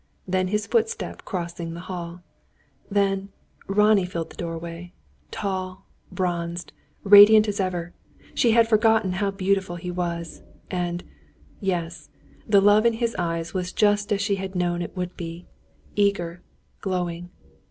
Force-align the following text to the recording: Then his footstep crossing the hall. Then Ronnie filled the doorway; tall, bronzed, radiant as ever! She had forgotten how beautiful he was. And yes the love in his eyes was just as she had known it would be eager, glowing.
Then 0.27 0.47
his 0.47 0.65
footstep 0.65 1.23
crossing 1.25 1.75
the 1.75 1.81
hall. 1.81 2.23
Then 2.89 3.29
Ronnie 3.67 4.07
filled 4.07 4.31
the 4.31 4.35
doorway; 4.35 4.93
tall, 5.29 5.85
bronzed, 6.11 6.73
radiant 7.03 7.47
as 7.47 7.59
ever! 7.59 7.93
She 8.33 8.49
had 8.49 8.67
forgotten 8.67 9.11
how 9.11 9.29
beautiful 9.29 9.75
he 9.75 9.91
was. 9.91 10.41
And 10.71 11.03
yes 11.59 12.09
the 12.47 12.61
love 12.61 12.87
in 12.87 12.93
his 12.93 13.15
eyes 13.19 13.53
was 13.53 13.71
just 13.71 14.11
as 14.11 14.21
she 14.21 14.37
had 14.37 14.55
known 14.55 14.81
it 14.81 14.97
would 14.97 15.15
be 15.15 15.45
eager, 15.95 16.41
glowing. 16.79 17.29